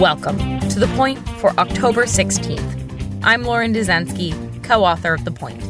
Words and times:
Welcome 0.00 0.58
to 0.70 0.80
The 0.80 0.88
Point 0.96 1.20
for 1.38 1.50
October 1.50 2.02
16th. 2.02 3.20
I'm 3.22 3.44
Lauren 3.44 3.72
Dezenski, 3.72 4.34
co 4.64 4.84
author 4.84 5.14
of 5.14 5.24
The 5.24 5.30
Point. 5.30 5.62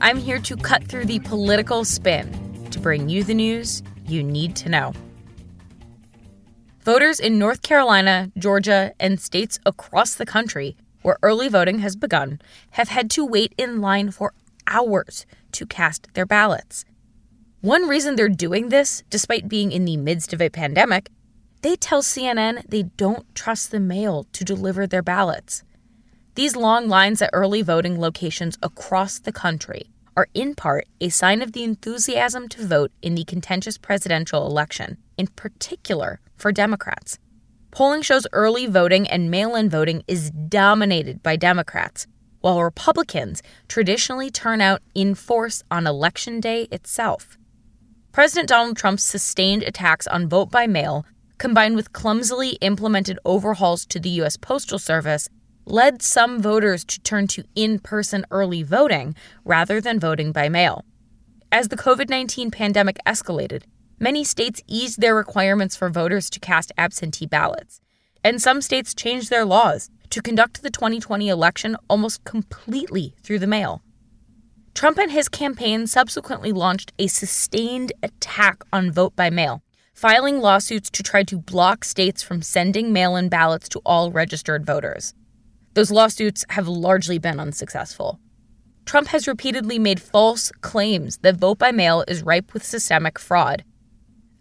I'm 0.00 0.16
here 0.16 0.40
to 0.40 0.56
cut 0.56 0.82
through 0.82 1.04
the 1.04 1.20
political 1.20 1.84
spin 1.84 2.66
to 2.72 2.80
bring 2.80 3.08
you 3.08 3.22
the 3.22 3.34
news 3.34 3.84
you 4.04 4.24
need 4.24 4.56
to 4.56 4.68
know. 4.68 4.94
Voters 6.80 7.20
in 7.20 7.38
North 7.38 7.62
Carolina, 7.62 8.32
Georgia, 8.36 8.94
and 8.98 9.20
states 9.20 9.60
across 9.64 10.16
the 10.16 10.26
country 10.26 10.76
where 11.02 11.18
early 11.22 11.46
voting 11.48 11.78
has 11.78 11.94
begun 11.94 12.40
have 12.72 12.88
had 12.88 13.12
to 13.12 13.24
wait 13.24 13.54
in 13.56 13.80
line 13.80 14.10
for 14.10 14.34
hours 14.66 15.24
to 15.52 15.66
cast 15.66 16.12
their 16.14 16.26
ballots. 16.26 16.84
One 17.60 17.86
reason 17.86 18.16
they're 18.16 18.28
doing 18.28 18.70
this, 18.70 19.04
despite 19.08 19.48
being 19.48 19.70
in 19.70 19.84
the 19.84 19.96
midst 19.96 20.32
of 20.32 20.42
a 20.42 20.50
pandemic, 20.50 21.10
they 21.62 21.76
tell 21.76 22.02
CNN 22.02 22.68
they 22.68 22.82
don't 22.82 23.32
trust 23.34 23.70
the 23.70 23.80
mail 23.80 24.26
to 24.32 24.44
deliver 24.44 24.86
their 24.86 25.02
ballots. 25.02 25.62
These 26.34 26.56
long 26.56 26.88
lines 26.88 27.22
at 27.22 27.30
early 27.32 27.62
voting 27.62 28.00
locations 28.00 28.58
across 28.62 29.18
the 29.18 29.32
country 29.32 29.90
are 30.16 30.28
in 30.34 30.54
part 30.54 30.86
a 31.00 31.08
sign 31.08 31.40
of 31.40 31.52
the 31.52 31.62
enthusiasm 31.62 32.48
to 32.48 32.66
vote 32.66 32.92
in 33.00 33.14
the 33.14 33.24
contentious 33.24 33.78
presidential 33.78 34.46
election, 34.46 34.98
in 35.16 35.26
particular 35.28 36.20
for 36.36 36.52
Democrats. 36.52 37.18
Polling 37.70 38.02
shows 38.02 38.26
early 38.32 38.66
voting 38.66 39.06
and 39.08 39.30
mail 39.30 39.54
in 39.54 39.70
voting 39.70 40.02
is 40.06 40.30
dominated 40.30 41.22
by 41.22 41.36
Democrats, 41.36 42.06
while 42.40 42.62
Republicans 42.62 43.42
traditionally 43.68 44.30
turn 44.30 44.60
out 44.60 44.82
in 44.94 45.14
force 45.14 45.62
on 45.70 45.86
Election 45.86 46.40
Day 46.40 46.64
itself. 46.70 47.38
President 48.10 48.48
Donald 48.48 48.76
Trump's 48.76 49.04
sustained 49.04 49.62
attacks 49.62 50.06
on 50.06 50.28
vote 50.28 50.50
by 50.50 50.66
mail 50.66 51.06
combined 51.42 51.74
with 51.74 51.92
clumsily 51.92 52.50
implemented 52.60 53.18
overhauls 53.24 53.84
to 53.84 53.98
the 53.98 54.10
U.S. 54.20 54.36
Postal 54.36 54.78
Service, 54.78 55.28
led 55.66 56.00
some 56.00 56.40
voters 56.40 56.84
to 56.84 57.00
turn 57.00 57.26
to 57.26 57.42
in 57.56 57.80
person 57.80 58.24
early 58.30 58.62
voting 58.62 59.12
rather 59.44 59.80
than 59.80 59.98
voting 59.98 60.30
by 60.30 60.48
mail. 60.48 60.84
As 61.50 61.66
the 61.66 61.76
COVID 61.76 62.08
19 62.08 62.52
pandemic 62.52 62.96
escalated, 63.04 63.64
many 63.98 64.22
states 64.22 64.62
eased 64.68 65.00
their 65.00 65.16
requirements 65.16 65.74
for 65.74 65.90
voters 65.90 66.30
to 66.30 66.38
cast 66.38 66.70
absentee 66.78 67.26
ballots, 67.26 67.80
and 68.22 68.40
some 68.40 68.62
states 68.62 68.94
changed 68.94 69.28
their 69.28 69.44
laws 69.44 69.90
to 70.10 70.22
conduct 70.22 70.62
the 70.62 70.70
2020 70.70 71.28
election 71.28 71.76
almost 71.90 72.22
completely 72.22 73.16
through 73.24 73.40
the 73.40 73.48
mail. 73.48 73.82
Trump 74.74 74.96
and 74.96 75.10
his 75.10 75.28
campaign 75.28 75.88
subsequently 75.88 76.52
launched 76.52 76.92
a 77.00 77.08
sustained 77.08 77.92
attack 78.00 78.62
on 78.72 78.92
vote 78.92 79.16
by 79.16 79.28
mail 79.28 79.60
filing 79.92 80.40
lawsuits 80.40 80.90
to 80.90 81.02
try 81.02 81.22
to 81.22 81.38
block 81.38 81.84
states 81.84 82.22
from 82.22 82.42
sending 82.42 82.92
mail 82.92 83.14
in 83.16 83.28
ballots 83.28 83.68
to 83.68 83.80
all 83.84 84.10
registered 84.10 84.64
voters. 84.66 85.14
Those 85.74 85.90
lawsuits 85.90 86.44
have 86.50 86.68
largely 86.68 87.18
been 87.18 87.38
unsuccessful. 87.38 88.18
Trump 88.84 89.08
has 89.08 89.28
repeatedly 89.28 89.78
made 89.78 90.00
false 90.00 90.50
claims 90.60 91.18
that 91.18 91.36
vote 91.36 91.58
by 91.58 91.70
mail 91.70 92.04
is 92.08 92.22
ripe 92.22 92.52
with 92.52 92.64
systemic 92.64 93.18
fraud. 93.18 93.64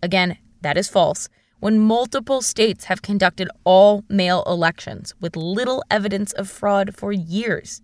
Again, 0.02 0.38
that 0.62 0.78
is 0.78 0.88
false 0.88 1.30
when 1.59 1.78
multiple 1.78 2.42
states 2.42 2.86
have 2.86 3.03
conducted 3.03 3.47
all 3.64 4.03
mail 4.09 4.44
elections 4.47 5.14
with 5.22 5.36
little 5.36 5.84
evidence 5.92 6.34
of 6.34 6.50
fraud 6.50 6.96
for 6.96 7.12
years. 7.12 7.84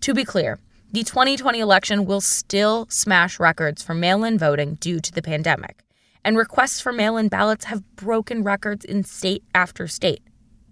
To 0.00 0.14
be 0.14 0.24
clear, 0.24 0.58
the 0.90 1.04
2020 1.04 1.60
election 1.60 2.06
will 2.06 2.22
still 2.22 2.86
smash 2.88 3.38
records 3.38 3.82
for 3.82 3.94
mail 3.94 4.24
in 4.24 4.38
voting 4.38 4.76
due 4.76 4.98
to 5.00 5.12
the 5.12 5.22
pandemic 5.22 5.84
and 6.24 6.36
requests 6.36 6.80
for 6.80 6.92
mail 6.92 7.16
in 7.16 7.28
ballots 7.28 7.66
have 7.66 7.96
broken 7.96 8.42
records 8.42 8.84
in 8.84 9.04
state 9.04 9.44
after 9.54 9.86
state. 9.88 10.22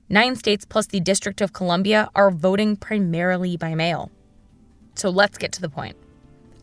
Nine 0.08 0.36
states 0.36 0.64
plus 0.64 0.86
the 0.86 1.00
District 1.00 1.40
of 1.40 1.52
Columbia 1.52 2.08
are 2.14 2.30
voting 2.30 2.76
primarily 2.76 3.56
by 3.56 3.74
mail. 3.74 4.10
So 4.94 5.08
let's 5.08 5.38
get 5.38 5.52
to 5.52 5.60
the 5.60 5.68
point. 5.68 5.96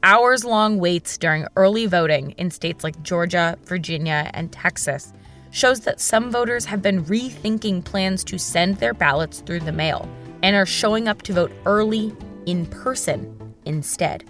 Hours 0.03 0.45
long 0.45 0.77
waits 0.79 1.17
during 1.17 1.47
early 1.55 1.85
voting 1.85 2.31
in 2.31 2.51
states 2.51 2.83
like 2.83 3.01
Georgia, 3.03 3.57
Virginia, 3.63 4.29
and 4.33 4.51
Texas 4.51 5.13
shows 5.51 5.81
that 5.81 5.99
some 5.99 6.29
voters 6.29 6.65
have 6.65 6.81
been 6.81 7.03
rethinking 7.05 7.83
plans 7.83 8.23
to 8.25 8.37
send 8.37 8.77
their 8.77 8.93
ballots 8.93 9.39
through 9.41 9.61
the 9.61 9.71
mail 9.71 10.07
and 10.43 10.55
are 10.55 10.65
showing 10.65 11.07
up 11.07 11.21
to 11.23 11.33
vote 11.33 11.51
early 11.65 12.15
in 12.45 12.65
person 12.65 13.53
instead. 13.65 14.23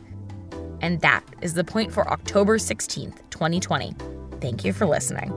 And 0.81 1.01
that 1.01 1.23
is 1.41 1.53
the 1.53 1.63
point 1.63 1.91
for 1.91 2.07
October 2.09 2.57
16th, 2.57 3.17
2020. 3.29 4.16
Thank 4.41 4.63
you 4.63 4.73
for 4.73 4.85
listening. 4.85 5.33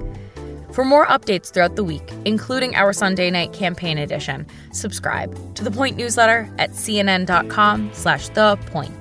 For 0.72 0.84
more 0.84 1.06
updates 1.06 1.52
throughout 1.52 1.76
the 1.76 1.84
week, 1.84 2.08
including 2.24 2.76
our 2.76 2.92
Sunday 2.92 3.30
night 3.30 3.52
campaign 3.52 3.98
edition, 3.98 4.46
subscribe 4.72 5.54
to 5.56 5.64
the 5.64 5.70
Point 5.70 5.96
newsletter 5.96 6.48
at 6.58 6.70
cnn.com 6.70 7.90
slash 7.92 8.28
the 8.28 8.56
point. 8.66 8.94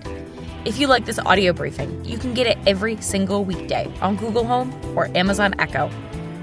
If 0.66 0.80
you 0.80 0.88
like 0.88 1.06
this 1.06 1.20
audio 1.20 1.54
briefing, 1.54 2.04
you 2.04 2.18
can 2.18 2.34
get 2.34 2.48
it 2.48 2.58
every 2.68 2.98
single 3.02 3.46
weekday 3.46 3.92
on 4.02 4.18
Google 4.18 4.46
Home 4.46 4.74
or 4.98 5.16
Amazon 5.16 5.54
Echo, 5.60 5.90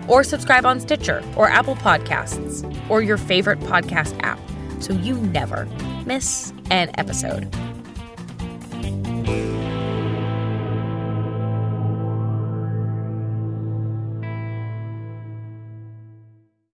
or 0.09 0.23
subscribe 0.23 0.65
on 0.65 0.81
Stitcher 0.81 1.23
or 1.37 1.49
Apple 1.49 1.75
Podcasts 1.75 2.65
or 2.89 3.03
your 3.03 3.19
favorite 3.19 3.61
podcast 3.61 4.17
app 4.23 4.39
so 4.81 4.93
you 4.93 5.17
never 5.17 5.67
miss 6.07 6.53
an 6.71 6.91
episode. 6.95 7.53